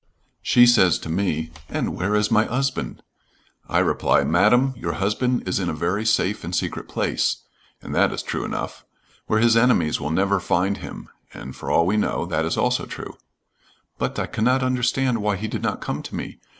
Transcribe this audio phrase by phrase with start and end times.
[0.41, 3.03] "She says to me, 'And where is my 'usband?'
[3.69, 7.43] I reply, 'Madam, your husband is in a very safe and secret place,'
[7.83, 8.83] and that is true enough
[9.27, 12.87] 'where his enemies will never find him,' and for all we know that is also
[12.87, 13.15] true.
[13.99, 16.39] 'But I cannot understand why he did not come to me.